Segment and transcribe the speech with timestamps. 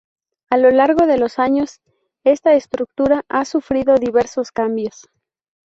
[0.49, 1.79] A lo largo de los años
[2.23, 5.07] esta estructura ha sufrido diversos cambios.